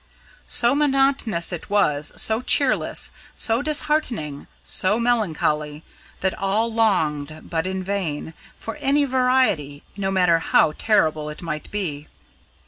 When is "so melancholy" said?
4.65-5.83